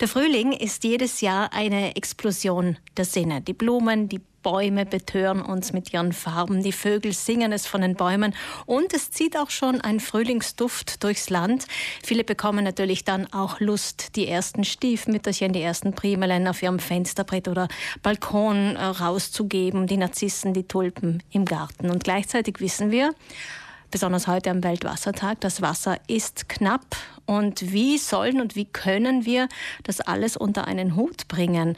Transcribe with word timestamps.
Der 0.00 0.06
Frühling 0.06 0.52
ist 0.52 0.84
jedes 0.84 1.20
Jahr 1.22 1.52
eine 1.52 1.96
Explosion 1.96 2.76
der 2.96 3.04
Sinne. 3.04 3.40
Die 3.40 3.52
Blumen, 3.52 4.08
die 4.08 4.20
Bäume 4.44 4.86
betören 4.86 5.42
uns 5.42 5.72
mit 5.72 5.92
ihren 5.92 6.12
Farben, 6.12 6.62
die 6.62 6.70
Vögel 6.70 7.12
singen 7.12 7.50
es 7.50 7.66
von 7.66 7.80
den 7.80 7.96
Bäumen 7.96 8.32
und 8.64 8.94
es 8.94 9.10
zieht 9.10 9.36
auch 9.36 9.50
schon 9.50 9.80
ein 9.80 9.98
Frühlingsduft 9.98 11.02
durchs 11.02 11.30
Land. 11.30 11.66
Viele 12.04 12.22
bekommen 12.22 12.62
natürlich 12.62 13.04
dann 13.04 13.26
auch 13.32 13.58
Lust, 13.58 14.14
die 14.14 14.28
ersten 14.28 14.62
Stiefmütterchen, 14.62 15.52
die 15.52 15.62
ersten 15.62 15.92
Primelen 15.92 16.46
auf 16.46 16.62
ihrem 16.62 16.78
Fensterbrett 16.78 17.48
oder 17.48 17.66
Balkon 18.04 18.76
äh, 18.76 18.84
rauszugeben, 18.84 19.88
die 19.88 19.96
Narzissen, 19.96 20.54
die 20.54 20.68
Tulpen 20.68 21.24
im 21.32 21.44
Garten. 21.44 21.90
Und 21.90 22.04
gleichzeitig 22.04 22.60
wissen 22.60 22.92
wir, 22.92 23.14
besonders 23.90 24.26
heute 24.26 24.50
am 24.50 24.62
Weltwassertag. 24.62 25.40
Das 25.40 25.62
Wasser 25.62 25.98
ist 26.06 26.48
knapp. 26.48 26.96
Und 27.26 27.72
wie 27.72 27.98
sollen 27.98 28.40
und 28.40 28.56
wie 28.56 28.64
können 28.64 29.26
wir 29.26 29.48
das 29.82 30.00
alles 30.00 30.36
unter 30.36 30.66
einen 30.66 30.96
Hut 30.96 31.28
bringen? 31.28 31.76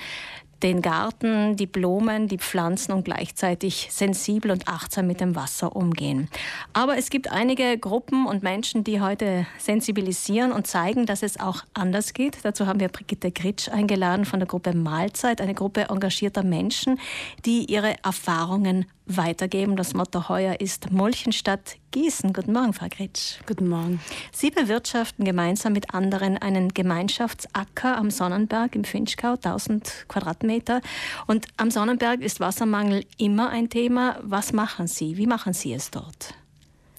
den 0.62 0.82
Garten, 0.82 1.56
die 1.56 1.66
Blumen, 1.66 2.28
die 2.28 2.38
Pflanzen 2.38 2.92
und 2.92 3.04
gleichzeitig 3.04 3.88
sensibel 3.90 4.50
und 4.50 4.68
achtsam 4.68 5.06
mit 5.06 5.20
dem 5.20 5.34
Wasser 5.34 5.74
umgehen. 5.74 6.28
Aber 6.72 6.96
es 6.96 7.10
gibt 7.10 7.30
einige 7.30 7.78
Gruppen 7.78 8.26
und 8.26 8.42
Menschen, 8.42 8.84
die 8.84 9.00
heute 9.00 9.46
sensibilisieren 9.58 10.52
und 10.52 10.66
zeigen, 10.66 11.06
dass 11.06 11.22
es 11.22 11.40
auch 11.40 11.64
anders 11.74 12.12
geht. 12.12 12.38
Dazu 12.42 12.66
haben 12.66 12.80
wir 12.80 12.88
Brigitte 12.88 13.30
Gritsch 13.30 13.68
eingeladen 13.68 14.24
von 14.24 14.40
der 14.40 14.48
Gruppe 14.48 14.74
Mahlzeit, 14.74 15.40
eine 15.40 15.54
Gruppe 15.54 15.88
engagierter 15.88 16.42
Menschen, 16.42 16.98
die 17.46 17.64
ihre 17.64 17.94
Erfahrungen 18.04 18.86
weitergeben. 19.16 19.76
Das 19.76 19.94
Motto 19.94 20.28
heuer 20.28 20.60
ist 20.60 20.90
Mulchen 20.90 21.32
statt 21.32 21.76
Gießen. 21.90 22.32
Guten 22.32 22.52
Morgen, 22.52 22.72
Frau 22.72 22.86
Gritsch. 22.88 23.38
Guten 23.46 23.68
Morgen. 23.68 24.00
Sie 24.32 24.50
bewirtschaften 24.50 25.24
gemeinsam 25.24 25.72
mit 25.72 25.92
anderen 25.94 26.38
einen 26.38 26.68
Gemeinschaftsacker 26.68 27.96
am 27.96 28.10
Sonnenberg 28.10 28.74
im 28.74 28.84
Finchgau, 28.84 29.32
1000 29.34 30.06
Quadratmeter. 30.08 30.80
Und 31.26 31.46
am 31.56 31.70
Sonnenberg 31.70 32.20
ist 32.20 32.40
Wassermangel 32.40 33.04
immer 33.18 33.50
ein 33.50 33.68
Thema. 33.68 34.18
Was 34.22 34.52
machen 34.52 34.86
Sie? 34.86 35.16
Wie 35.16 35.26
machen 35.26 35.52
Sie 35.52 35.72
es 35.72 35.90
dort? 35.90 36.34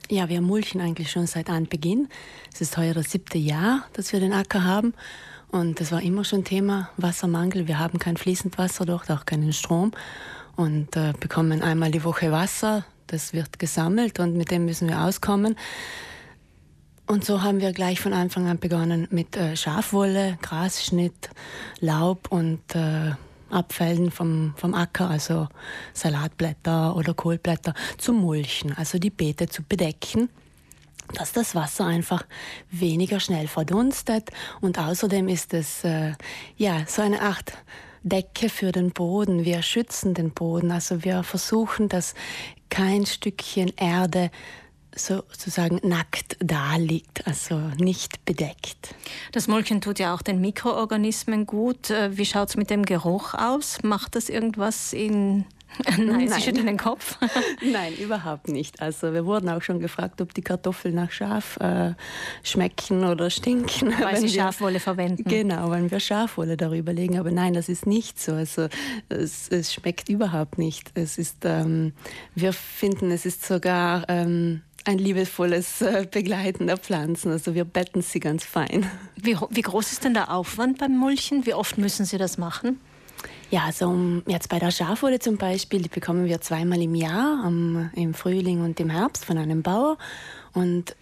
Ja, 0.09 0.27
wir 0.27 0.41
mulchen 0.41 0.81
eigentlich 0.81 1.09
schon 1.09 1.27
seit 1.27 1.49
Anbeginn. 1.49 2.09
Es 2.53 2.59
ist 2.59 2.77
heuer 2.77 2.93
das 2.93 3.11
siebte 3.11 3.38
Jahr, 3.38 3.86
dass 3.93 4.11
wir 4.11 4.19
den 4.19 4.33
Acker 4.33 4.64
haben. 4.64 4.93
Und 5.52 5.80
das 5.80 5.91
war 5.91 6.02
immer 6.02 6.23
schon 6.23 6.43
Thema 6.43 6.89
Wassermangel. 6.97 7.67
Wir 7.67 7.80
haben 7.80 7.99
kein 7.99 8.17
fließend 8.17 8.58
Wasser 8.58 8.86
dort, 8.86 9.09
auch 9.11 9.25
keinen 9.25 9.53
Strom 9.53 9.91
und 10.55 10.95
äh, 10.95 11.13
bekommen 11.19 11.61
einmal 11.61 11.91
die 11.91 12.03
Woche 12.03 12.31
Wasser. 12.31 12.85
Das 13.07 13.33
wird 13.33 13.59
gesammelt 13.59 14.19
und 14.19 14.35
mit 14.35 14.52
dem 14.52 14.66
müssen 14.66 14.88
wir 14.88 15.02
auskommen. 15.02 15.55
Und 17.08 17.25
so 17.25 17.41
haben 17.41 17.59
wir 17.59 17.73
gleich 17.73 17.99
von 17.99 18.13
Anfang 18.13 18.47
an 18.47 18.59
begonnen 18.59 19.08
mit 19.11 19.35
äh, 19.35 19.58
Schafwolle, 19.58 20.38
Grasschnitt, 20.41 21.30
Laub 21.80 22.31
und 22.31 22.61
äh, 22.73 23.11
Abfällen 23.49 24.11
vom, 24.11 24.53
vom 24.55 24.73
Acker, 24.73 25.09
also 25.09 25.49
Salatblätter 25.93 26.95
oder 26.95 27.13
Kohlblätter, 27.13 27.73
zu 27.97 28.13
mulchen, 28.13 28.73
also 28.77 28.97
die 28.97 29.09
Beete 29.09 29.47
zu 29.47 29.63
bedecken 29.63 30.30
dass 31.13 31.33
das 31.33 31.55
Wasser 31.55 31.86
einfach 31.86 32.23
weniger 32.69 33.19
schnell 33.19 33.47
verdunstet 33.47 34.30
und 34.61 34.80
außerdem 34.80 35.27
ist 35.27 35.53
es 35.53 35.83
äh, 35.83 36.13
ja 36.55 36.86
so 36.88 37.02
eine 37.02 37.21
Art 37.21 37.53
Decke 38.03 38.49
für 38.49 38.71
den 38.71 38.91
Boden. 38.91 39.45
Wir 39.45 39.61
schützen 39.61 40.13
den 40.13 40.31
Boden. 40.31 40.71
Also 40.71 41.03
wir 41.03 41.23
versuchen, 41.23 41.89
dass 41.89 42.13
kein 42.69 43.05
Stückchen 43.05 43.71
Erde 43.77 44.31
sozusagen 44.95 45.80
nackt 45.88 46.35
da 46.39 46.75
liegt, 46.75 47.25
also 47.25 47.55
nicht 47.77 48.25
bedeckt. 48.25 48.93
Das 49.31 49.47
Molken 49.47 49.80
tut 49.80 49.99
ja 49.99 50.13
auch 50.13 50.21
den 50.21 50.41
Mikroorganismen 50.41 51.45
gut. 51.45 51.89
Äh, 51.89 52.17
wie 52.17 52.25
schaut 52.25 52.49
es 52.49 52.58
mit 52.58 52.69
dem 52.69 52.83
Geruch 52.83 53.33
aus? 53.33 53.83
Macht 53.83 54.15
das 54.15 54.27
irgendwas 54.27 54.91
in 54.91 55.45
Nein, 55.97 56.30
Sie 56.30 56.41
schütteln 56.41 56.66
den 56.66 56.77
Kopf. 56.77 57.17
Nein, 57.61 57.94
überhaupt 57.95 58.47
nicht. 58.47 58.81
Also 58.81 59.14
wir 59.14 59.26
wurden 59.26 59.49
auch 59.49 59.61
schon 59.61 59.80
gefragt, 59.80 60.21
ob 60.21 60.33
die 60.33 60.42
Kartoffeln 60.42 60.95
nach 60.95 61.11
Schaf 61.11 61.58
äh, 61.58 61.93
schmecken 62.43 63.05
oder 63.05 63.30
stinken. 63.30 63.93
Weil 63.99 64.17
Sie 64.17 64.30
Schafwolle 64.30 64.80
verwenden. 64.80 65.23
Genau, 65.23 65.71
wenn 65.71 65.89
wir 65.89 65.99
Schafwolle 65.99 66.58
darüber 66.58 66.93
legen. 66.93 67.20
Aber 67.20 67.32
nein, 67.32 67.54
das 67.54 67.70
ist 67.70 67.87
nicht 67.87 68.20
so. 68.20 68.33
Also 68.33 68.67
es, 69.09 69.48
es 69.49 69.73
schmeckt 69.73 70.09
überhaupt 70.09 70.58
nicht. 70.58 70.92
Es 70.93 71.17
ist, 71.17 71.45
ähm, 71.45 71.93
wir 72.36 72.53
finden, 72.53 73.11
es 73.11 73.26
ist 73.26 73.45
sogar 73.45 74.05
ähm, 74.09 74.61
ein 74.86 74.98
liebevolles 74.98 75.82
äh, 75.82 76.08
Begleiten 76.09 76.67
der 76.67 76.77
Pflanzen. 76.77 77.32
Also 77.32 77.55
wir 77.55 77.65
betten 77.65 78.02
sie 78.02 78.20
ganz 78.20 78.43
fein. 78.43 78.89
Wie, 79.15 79.38
wie 79.49 79.61
groß 79.61 79.92
ist 79.92 80.03
denn 80.03 80.14
der 80.14 80.33
Aufwand 80.33 80.80
beim 80.80 80.98
Mulchen? 80.98 81.45
Wie 81.45 81.53
oft 81.53 81.77
müssen 81.77 82.05
Sie 82.05 82.17
das 82.17 82.38
machen? 82.38 82.80
Ja, 83.52 83.66
also 83.66 84.22
jetzt 84.28 84.48
bei 84.48 84.60
der 84.60 84.72
Schafwolle 84.72 85.20
zum 85.20 85.36
Beispiel, 85.36 85.82
die 85.82 85.89
bekommen 85.89 86.23
wir 86.23 86.39
zweimal 86.39 86.82
im 86.82 86.95
Jahr, 86.95 87.44
am, 87.44 87.92
im 87.95 88.14
Frühling 88.14 88.64
und 88.64 88.80
im 88.80 88.89
Herbst 88.89 89.26
von 89.26 89.38
einem 89.38 89.62
Bauer. 89.62 89.98
Und 90.54 90.95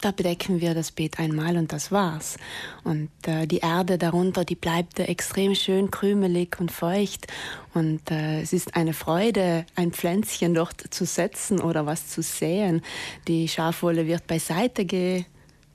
da 0.00 0.10
bedecken 0.10 0.62
wir 0.62 0.72
das 0.72 0.92
Beet 0.92 1.18
einmal 1.18 1.58
und 1.58 1.74
das 1.74 1.92
war's. 1.92 2.38
Und 2.84 3.10
äh, 3.26 3.46
die 3.46 3.58
Erde 3.58 3.98
darunter, 3.98 4.46
die 4.46 4.54
bleibt 4.54 4.98
extrem 4.98 5.54
schön 5.54 5.90
krümelig 5.90 6.58
und 6.58 6.72
feucht. 6.72 7.26
Und 7.74 8.10
äh, 8.10 8.40
es 8.40 8.54
ist 8.54 8.76
eine 8.76 8.94
Freude, 8.94 9.66
ein 9.76 9.92
Pflänzchen 9.92 10.54
dort 10.54 10.82
zu 10.88 11.04
setzen 11.04 11.60
oder 11.60 11.84
was 11.84 12.08
zu 12.08 12.22
säen. 12.22 12.80
Die 13.28 13.46
Schafwolle 13.46 14.06
wird 14.06 14.26
beiseite 14.26 14.86
ge 14.86 15.26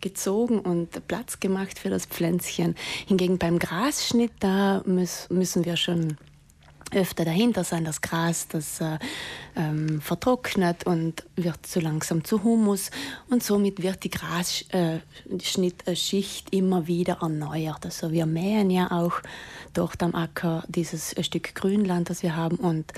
gezogen 0.05 0.59
und 0.59 1.07
Platz 1.07 1.39
gemacht 1.39 1.79
für 1.79 1.89
das 1.89 2.05
Pflänzchen. 2.05 2.75
Hingegen 3.07 3.39
beim 3.39 3.57
Grasschnitt, 3.57 4.33
da 4.39 4.83
müssen 4.85 5.65
wir 5.65 5.77
schon 5.77 6.17
öfter 6.93 7.25
dahinter 7.25 7.63
sein. 7.63 7.85
Das 7.85 8.01
Gras, 8.01 8.47
das 8.47 8.81
äh, 8.81 8.99
ähm, 9.55 9.99
vertrocknet 10.01 10.85
und 10.85 11.25
wird 11.35 11.65
so 11.65 11.79
langsam 11.79 12.23
zu 12.23 12.43
Humus 12.43 12.91
und 13.31 13.41
somit 13.41 13.81
wird 13.81 14.03
die 14.03 14.11
Grasschnittschicht 14.11 16.53
äh, 16.53 16.57
immer 16.57 16.85
wieder 16.85 17.17
erneuert. 17.21 17.83
Also 17.83 18.11
wir 18.11 18.27
mähen 18.27 18.69
ja 18.69 18.91
auch 18.91 19.13
dort 19.73 20.03
am 20.03 20.13
Acker 20.13 20.63
dieses 20.67 21.15
Stück 21.25 21.55
Grünland, 21.55 22.11
das 22.11 22.21
wir 22.21 22.35
haben 22.35 22.57
und 22.57 22.93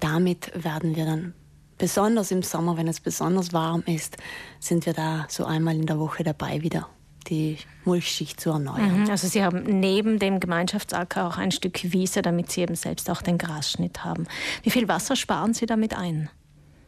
damit 0.00 0.50
werden 0.54 0.96
wir 0.96 1.04
dann 1.04 1.34
besonders 1.78 2.30
im 2.30 2.42
Sommer, 2.42 2.76
wenn 2.76 2.88
es 2.88 3.00
besonders 3.00 3.52
warm 3.52 3.82
ist, 3.86 4.16
sind 4.60 4.86
wir 4.86 4.92
da 4.92 5.26
so 5.28 5.44
einmal 5.44 5.74
in 5.74 5.86
der 5.86 5.98
Woche 5.98 6.24
dabei 6.24 6.62
wieder 6.62 6.88
die 7.28 7.58
Mulchschicht 7.84 8.40
zu 8.40 8.50
erneuern. 8.50 9.02
Mhm, 9.02 9.10
also 9.10 9.26
Sie 9.26 9.42
haben 9.42 9.80
neben 9.80 10.18
dem 10.18 10.40
Gemeinschaftsacker 10.40 11.26
auch 11.26 11.38
ein 11.38 11.50
Stück 11.50 11.92
Wiese, 11.92 12.22
damit 12.22 12.50
Sie 12.50 12.60
eben 12.60 12.76
selbst 12.76 13.10
auch 13.10 13.22
den 13.22 13.38
Grasschnitt 13.38 14.04
haben. 14.04 14.26
Wie 14.62 14.70
viel 14.70 14.88
Wasser 14.88 15.16
sparen 15.16 15.54
Sie 15.54 15.66
damit 15.66 15.94
ein? 15.94 16.30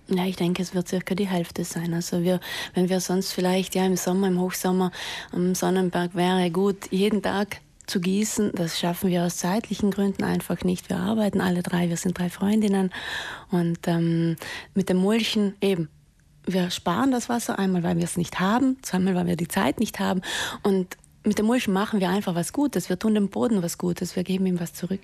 Ja, 0.09 0.25
ich 0.25 0.37
denke, 0.37 0.62
es 0.62 0.75
wird 0.75 0.88
circa 0.88 1.15
die 1.15 1.26
Hälfte 1.26 1.65
sein. 1.65 1.93
Also 1.93 2.22
wir, 2.22 2.41
wenn 2.75 2.88
wir 2.88 3.00
sonst 3.00 3.32
vielleicht 3.32 3.75
ja 3.75 3.84
im 3.84 3.97
Sommer, 3.97 4.28
im 4.28 4.41
Hochsommer 4.41 4.91
am 5.32 5.55
Sonnenberg 5.55 6.15
wäre 6.15 6.50
gut 6.50 6.91
jeden 6.91 7.22
Tag 7.22 7.60
zu 7.88 8.00
gießen. 8.00 8.53
Das 8.54 8.78
schaffen 8.78 9.10
wir 9.10 9.25
aus 9.25 9.38
zeitlichen 9.38 9.91
Gründen 9.91 10.25
einfach 10.25 10.62
nicht. 10.62 10.88
Wir 10.88 10.99
arbeiten 10.99 11.41
alle 11.41 11.62
drei, 11.62 11.88
wir 11.88 11.97
sind 11.97 12.19
drei 12.19 12.31
Freundinnen 12.31 12.91
und 13.50 13.78
ähm, 13.87 14.37
mit 14.75 14.88
dem 14.88 14.99
Mulchen 14.99 15.54
eben. 15.60 15.88
Wir 16.44 16.71
sparen 16.71 17.10
das 17.10 17.28
Wasser 17.28 17.59
einmal, 17.59 17.82
weil 17.82 17.97
wir 17.97 18.04
es 18.04 18.16
nicht 18.16 18.41
haben, 18.41 18.78
zweimal, 18.82 19.15
weil 19.15 19.26
wir 19.26 19.37
die 19.37 19.49
Zeit 19.49 19.81
nicht 19.81 20.00
haben 20.00 20.22
und 20.62 20.97
mit 21.25 21.38
dem 21.38 21.47
Mulchen 21.47 21.75
machen 21.75 22.00
wir 22.00 22.09
einfach 22.09 22.34
was 22.34 22.53
Gutes. 22.53 22.88
Wir 22.88 22.99
tun 22.99 23.15
dem 23.15 23.28
Boden 23.28 23.62
was 23.62 23.76
Gutes. 23.76 24.16
Wir 24.16 24.25
geben 24.25 24.47
ihm 24.47 24.60
was 24.60 24.72
zurück. 24.72 25.00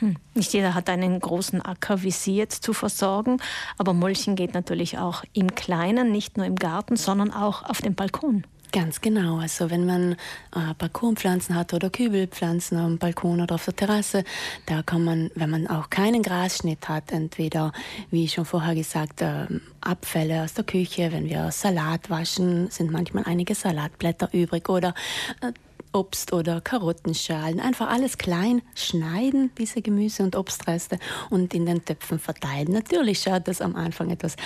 Hm. 0.00 0.16
Nicht 0.34 0.52
jeder 0.52 0.74
hat 0.74 0.88
einen 0.88 1.20
großen 1.20 1.62
Acker 1.62 2.02
wie 2.02 2.10
Sie 2.10 2.34
jetzt 2.34 2.64
zu 2.64 2.72
versorgen. 2.72 3.36
Aber 3.76 3.92
Mulchen 3.92 4.34
geht 4.34 4.54
natürlich 4.54 4.98
auch 4.98 5.22
im 5.34 5.54
Kleinen, 5.54 6.10
nicht 6.10 6.36
nur 6.36 6.46
im 6.46 6.56
Garten, 6.56 6.96
sondern 6.96 7.32
auch 7.32 7.62
auf 7.62 7.80
dem 7.80 7.94
Balkon. 7.94 8.44
Ganz 8.70 9.00
genau. 9.00 9.38
Also 9.38 9.70
wenn 9.70 9.86
man 9.86 10.12
äh, 10.54 10.74
Balkonpflanzen 10.76 11.54
hat 11.54 11.72
oder 11.72 11.88
Kübelpflanzen 11.88 12.76
am 12.76 12.98
Balkon 12.98 13.40
oder 13.40 13.54
auf 13.54 13.64
der 13.64 13.76
Terrasse, 13.76 14.24
da 14.66 14.82
kann 14.82 15.04
man, 15.04 15.30
wenn 15.34 15.48
man 15.48 15.66
auch 15.66 15.88
keinen 15.88 16.22
Grasschnitt 16.22 16.88
hat, 16.88 17.10
entweder, 17.10 17.72
wie 18.10 18.28
schon 18.28 18.44
vorher 18.44 18.74
gesagt, 18.74 19.22
äh, 19.22 19.46
Abfälle 19.80 20.42
aus 20.42 20.52
der 20.52 20.64
Küche, 20.64 21.12
wenn 21.12 21.30
wir 21.30 21.50
Salat 21.50 22.10
waschen, 22.10 22.70
sind 22.70 22.90
manchmal 22.90 23.24
einige 23.24 23.54
Salatblätter 23.54 24.28
übrig 24.32 24.68
oder 24.68 24.94
äh, 25.40 25.52
Obst- 25.92 26.32
oder 26.32 26.60
Karottenschalen. 26.60 27.60
Einfach 27.60 27.88
alles 27.88 28.18
klein 28.18 28.62
schneiden, 28.74 29.50
diese 29.58 29.82
Gemüse- 29.82 30.22
und 30.22 30.36
Obstreste, 30.36 30.98
und 31.30 31.54
in 31.54 31.66
den 31.66 31.84
Töpfen 31.84 32.18
verteilen. 32.18 32.72
Natürlich 32.72 33.20
schaut 33.20 33.48
das 33.48 33.60
am 33.60 33.76
Anfang 33.76 34.10
etwas 34.10 34.36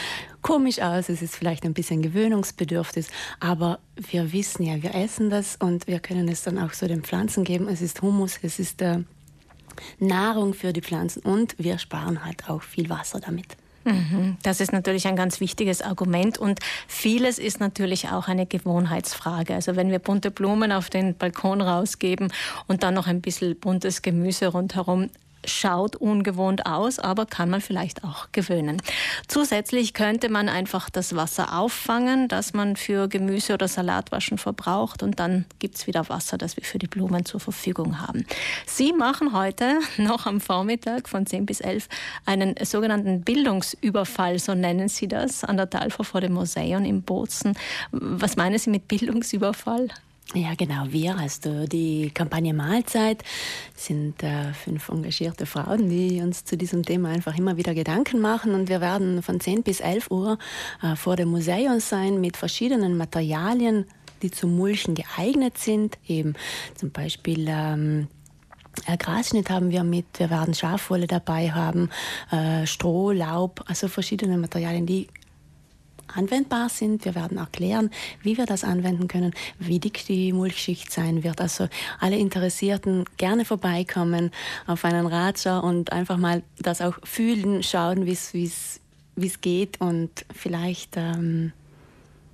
komisch 0.43 0.81
aus, 0.81 1.09
es 1.09 1.23
ist 1.23 1.37
vielleicht 1.37 1.65
ein 1.65 1.75
bisschen 1.75 2.03
gewöhnungsbedürftig, 2.03 3.07
aber 3.41 3.79
wir 3.97 4.33
wissen 4.33 4.65
ja, 4.65 4.83
wir 4.83 4.95
essen 4.95 5.31
das 5.31 5.57
und 5.57 5.87
wir 5.87 6.01
können 6.01 6.29
es 6.29 6.43
dann 6.43 6.59
auch 6.59 6.73
so 6.73 6.87
den 6.87 7.03
Pflanzen 7.03 7.45
geben. 7.45 7.69
Es 7.69 7.81
ist 7.81 8.03
Humus, 8.03 8.39
es 8.43 8.59
ist 8.59 8.83
äh, 8.83 9.01
Nahrung 9.99 10.55
für 10.55 10.73
die 10.73 10.83
Pflanzen 10.83 11.23
und 11.23 11.55
wir 11.59 11.79
sparen 11.79 12.25
halt 12.25 12.49
auch 12.49 12.63
viel 12.63 12.89
Wasser 12.89 13.21
damit. 13.21 13.57
Mhm. 13.85 14.37
Das 14.43 14.61
ist 14.61 14.73
natürlich 14.73 15.07
ein 15.07 15.17
ganz 15.17 15.41
wichtiges 15.41 15.83
Argument 15.83 16.39
und 16.39 16.61
vieles 16.87 17.39
ist 17.39 17.61
natürlich 17.61 18.09
auch 18.09 18.29
eine 18.29 18.47
Gewohnheitsfrage. 18.47 19.55
Also 19.55 19.77
wenn 19.77 19.91
wir 19.91 19.99
bunte 19.99 20.31
Blumen 20.31 20.73
auf 20.73 20.91
den 20.91 21.17
Balkon 21.17 21.61
rausgeben 21.61 22.33
und 22.67 22.83
dann 22.83 22.95
noch 22.95 23.07
ein 23.07 23.21
bisschen 23.21 23.59
buntes 23.59 24.03
Gemüse 24.03 24.49
rundherum, 24.49 25.11
schaut 25.47 25.97
ungewohnt 25.97 26.67
aus, 26.67 26.99
aber 26.99 27.27
kann 27.27 27.51
man 27.51 27.61
vielleicht 27.61 28.05
auch 28.05 28.29
gewöhnen. 28.33 28.81
Zusätzlich 29.29 29.95
könnte 29.95 30.29
man 30.29 30.49
einfach 30.49 30.91
das 30.91 31.17
Wasser 31.17 31.59
auffangen, 31.59 32.29
das 32.29 32.53
man 32.53 32.77
für 32.77 33.09
Gemüse 33.09 33.55
oder 33.55 33.69
Salatwaschen 33.69 34.39
verbraucht 34.39 35.03
und 35.03 35.19
dann 35.19 35.45
gibt 35.59 35.77
es 35.77 35.87
wieder 35.87 36.09
Wasser, 36.09 36.39
das 36.39 36.57
wir 36.57 36.65
für 36.65 36.79
die 36.79 36.87
Blumen 36.87 37.25
zur 37.25 37.41
Verfügung 37.41 38.01
haben. 38.01 38.27
Sie 38.67 38.93
machen 38.93 39.33
heute 39.33 39.79
noch 39.97 40.27
am 40.27 40.41
Vormittag 40.41 41.09
von 41.09 41.27
10 41.27 41.47
bis 41.47 41.61
11 41.61 41.89
einen 42.27 42.55
sogenannten 42.63 43.23
Bildungsüberfall, 43.23 44.39
so 44.39 44.55
nennen 44.55 44.89
Sie 44.89 45.09
das, 45.09 45.45
an 45.45 45.57
der 45.57 45.71
Talfer 45.71 46.05
vor 46.05 46.21
dem 46.21 46.35
Museum 46.35 46.85
in 46.85 47.03
Bozen. 47.03 47.57
Was 47.91 48.37
meinen 48.37 48.59
Sie 48.59 48.71
mit 48.71 48.89
Bildungsüberfall? 48.89 49.89
Ja, 50.35 50.55
genau. 50.57 50.87
Wir, 50.89 51.19
also 51.19 51.67
die 51.67 52.11
Kampagne 52.11 52.55
Mahlzeit, 52.55 53.23
sind 53.77 54.23
äh, 54.23 54.55
fünf 54.55 54.89
engagierte 54.89 55.45
Frauen, 55.45 55.91
die 55.91 56.23
uns 56.23 56.45
zu 56.47 56.57
diesem 56.57 56.85
Thema 56.85 57.11
einfach 57.11 57.37
immer 57.37 57.59
wieder 57.59 57.75
Gedanken 57.75 58.19
machen. 58.19 58.55
Und 58.55 58.71
wir 58.71 58.81
werden 58.81 59.23
von 59.23 59.41
10 59.41 59.63
bis 59.63 59.81
11 59.81 60.11
Uhr 60.11 60.39
äh, 60.83 60.97
vor 60.97 61.17
dem 61.17 61.29
Museum 61.29 61.81
sein 61.81 62.19
mit 62.19 62.39
verschiedenen 62.39 62.97
Materialien, 62.97 63.85
die 64.23 64.31
zum 64.31 64.57
Mulchen 64.57 64.95
geeignet 64.95 65.59
sind. 65.59 65.99
Eben 66.07 66.35
zum 66.77 66.93
Beispiel 66.93 67.47
ähm, 67.49 68.09
äh, 68.87 68.97
Grasschnitt 68.97 69.51
haben 69.51 69.71
wir 69.71 69.85
mit, 69.85 70.07
wir 70.17 70.31
werden 70.31 70.55
Schafwolle 70.55 71.09
dabei 71.09 71.53
haben, 71.53 71.91
äh, 72.31 72.67
Stroh, 72.67 73.11
Laub, 73.11 73.63
also 73.67 73.89
verschiedene 73.89 74.39
Materialien, 74.39 74.87
die 74.87 75.09
anwendbar 76.15 76.69
sind. 76.69 77.05
Wir 77.05 77.15
werden 77.15 77.39
erklären, 77.39 77.91
wie 78.23 78.37
wir 78.37 78.47
das 78.47 78.65
anwenden 78.65 79.09
können, 79.09 79.33
wie 79.59 79.79
dick 79.79 80.05
die 80.07 80.33
Mulchschicht 80.33 80.93
sein 80.93 81.25
wird. 81.25 81.41
Also 81.41 81.69
alle 82.01 82.17
Interessierten 82.17 83.05
gerne 83.17 83.45
vorbeikommen 83.45 84.31
auf 84.67 84.85
einen 84.85 85.07
Ratscher 85.07 85.63
und 85.65 85.93
einfach 85.93 86.17
mal 86.17 86.43
das 86.59 86.81
auch 86.81 86.95
fühlen, 87.05 87.63
schauen, 87.63 88.07
wie 88.07 88.13
es 88.13 89.41
geht 89.41 89.81
und 89.81 90.11
vielleicht 90.35 90.97
ähm, 90.97 91.53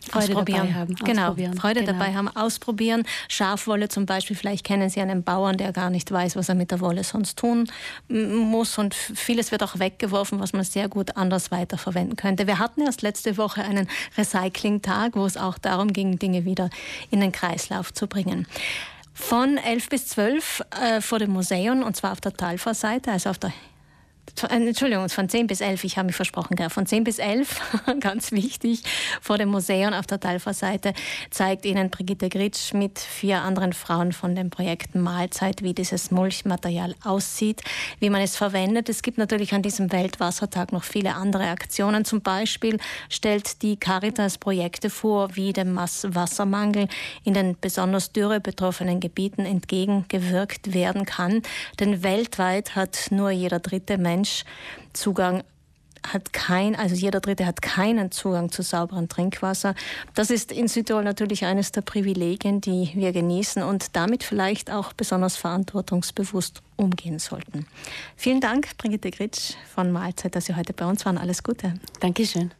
Freude 0.06 0.28
ausprobieren. 0.28 0.68
dabei 0.68 0.72
haben. 0.74 0.94
Genau, 0.94 1.22
ausprobieren. 1.22 1.54
Freude 1.54 1.80
genau. 1.80 1.92
dabei 1.92 2.14
haben, 2.14 2.28
ausprobieren. 2.28 3.04
Schafwolle 3.28 3.88
zum 3.88 4.06
Beispiel, 4.06 4.36
vielleicht 4.36 4.64
kennen 4.64 4.88
Sie 4.88 5.00
einen 5.00 5.22
Bauern, 5.22 5.56
der 5.56 5.72
gar 5.72 5.90
nicht 5.90 6.10
weiß, 6.10 6.36
was 6.36 6.48
er 6.48 6.54
mit 6.54 6.70
der 6.70 6.80
Wolle 6.80 7.04
sonst 7.04 7.38
tun 7.38 7.70
muss. 8.08 8.78
Und 8.78 8.94
vieles 8.94 9.52
wird 9.52 9.62
auch 9.62 9.78
weggeworfen, 9.78 10.40
was 10.40 10.52
man 10.52 10.64
sehr 10.64 10.88
gut 10.88 11.16
anders 11.16 11.50
weiterverwenden 11.50 12.16
könnte. 12.16 12.46
Wir 12.46 12.58
hatten 12.58 12.82
erst 12.82 13.02
letzte 13.02 13.36
Woche 13.36 13.62
einen 13.62 13.88
Recycling-Tag, 14.16 15.16
wo 15.16 15.26
es 15.26 15.36
auch 15.36 15.58
darum 15.58 15.92
ging, 15.92 16.18
Dinge 16.18 16.44
wieder 16.44 16.70
in 17.10 17.20
den 17.20 17.32
Kreislauf 17.32 17.92
zu 17.92 18.06
bringen. 18.06 18.46
Von 19.12 19.58
11 19.58 19.88
bis 19.88 20.06
12 20.08 20.62
äh, 20.80 21.00
vor 21.00 21.18
dem 21.18 21.32
Museum, 21.32 21.82
und 21.82 21.96
zwar 21.96 22.12
auf 22.12 22.20
der 22.20 22.34
Talfa-Seite, 22.34 23.10
also 23.10 23.30
auf 23.30 23.38
der 23.38 23.52
Entschuldigung, 24.44 25.08
von 25.08 25.28
10 25.28 25.46
bis 25.46 25.60
11, 25.60 25.84
ich 25.84 25.98
habe 25.98 26.06
mich 26.06 26.16
versprochen, 26.16 26.56
von 26.70 26.86
10 26.86 27.04
bis 27.04 27.18
11, 27.18 27.60
ganz 28.00 28.32
wichtig, 28.32 28.82
vor 29.20 29.38
dem 29.38 29.48
Museum 29.48 29.92
auf 29.92 30.06
der 30.06 30.20
Talfa-Seite 30.20 30.92
zeigt 31.30 31.64
Ihnen 31.64 31.90
Brigitte 31.90 32.28
Gritsch 32.28 32.72
mit 32.72 32.98
vier 32.98 33.42
anderen 33.42 33.72
Frauen 33.72 34.12
von 34.12 34.34
dem 34.34 34.50
Projekt 34.50 34.94
Mahlzeit, 34.94 35.62
wie 35.62 35.74
dieses 35.74 36.10
Mulchmaterial 36.10 36.94
aussieht, 37.04 37.62
wie 37.98 38.10
man 38.10 38.22
es 38.22 38.36
verwendet. 38.36 38.88
Es 38.88 39.02
gibt 39.02 39.18
natürlich 39.18 39.54
an 39.54 39.62
diesem 39.62 39.90
Weltwassertag 39.92 40.72
noch 40.72 40.84
viele 40.84 41.14
andere 41.14 41.48
Aktionen. 41.48 42.04
Zum 42.04 42.20
Beispiel 42.20 42.78
stellt 43.08 43.62
die 43.62 43.76
Caritas 43.76 44.38
Projekte 44.38 44.90
vor, 44.90 45.34
wie 45.36 45.52
dem 45.52 45.76
Wassermangel 45.76 46.88
in 47.24 47.34
den 47.34 47.56
besonders 47.60 48.12
dürre 48.12 48.40
betroffenen 48.40 49.00
Gebieten 49.00 49.44
entgegengewirkt 49.44 50.74
werden 50.74 51.04
kann. 51.04 51.42
Denn 51.80 52.02
weltweit 52.02 52.76
hat 52.76 53.08
nur 53.10 53.30
jeder 53.30 53.58
dritte 53.58 53.98
Mensch 53.98 54.27
Mensch 54.28 54.44
Zugang 54.92 55.42
hat 56.06 56.32
kein, 56.32 56.76
also 56.76 56.94
jeder 56.94 57.20
Dritte 57.20 57.44
hat 57.44 57.60
keinen 57.60 58.12
Zugang 58.12 58.50
zu 58.50 58.62
sauberem 58.62 59.08
Trinkwasser. 59.08 59.74
Das 60.14 60.30
ist 60.30 60.52
in 60.52 60.68
Südtirol 60.68 61.02
natürlich 61.02 61.44
eines 61.44 61.72
der 61.72 61.80
Privilegien, 61.80 62.60
die 62.60 62.90
wir 62.94 63.12
genießen 63.12 63.62
und 63.62 63.96
damit 63.96 64.22
vielleicht 64.22 64.70
auch 64.70 64.92
besonders 64.92 65.36
verantwortungsbewusst 65.36 66.62
umgehen 66.76 67.18
sollten. 67.18 67.66
Vielen 68.16 68.40
Dank, 68.40 68.76
Brigitte 68.78 69.10
Gritsch 69.10 69.54
von 69.74 69.90
Mahlzeit, 69.90 70.34
dass 70.36 70.46
Sie 70.46 70.54
heute 70.54 70.72
bei 70.72 70.86
uns 70.86 71.04
waren. 71.04 71.18
Alles 71.18 71.42
Gute. 71.42 71.74
Dankeschön. 72.00 72.52